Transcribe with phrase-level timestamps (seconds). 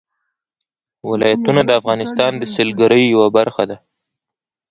[1.09, 3.77] ولایتونه د افغانستان د سیلګرۍ یوه برخه ده.